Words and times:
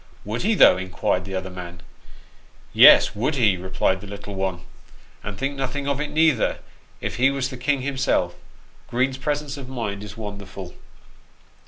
"Would 0.25 0.41
he, 0.41 0.55
though?" 0.55 0.77
inquired 0.79 1.25
the 1.25 1.35
other 1.35 1.51
man." 1.51 1.81
Yes, 2.87 3.13
would 3.15 3.35
he," 3.35 3.55
replied 3.55 4.01
the 4.01 4.07
little 4.07 4.33
one," 4.33 4.61
and 5.23 5.37
think 5.37 5.55
nothing 5.55 5.87
of 5.87 6.01
it, 6.01 6.09
neither, 6.09 6.57
if 7.01 7.17
he 7.17 7.29
was 7.29 7.49
the 7.51 7.55
king 7.57 7.81
himself. 7.83 8.33
Green's 8.87 9.19
presence 9.19 9.57
of 9.57 9.69
mind 9.69 10.03
is 10.03 10.17
wonderful." 10.17 10.73